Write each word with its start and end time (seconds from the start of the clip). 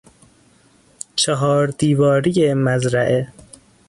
چهار 1.15 1.67
دیواری 1.67 2.53
مزرعه 2.53 3.27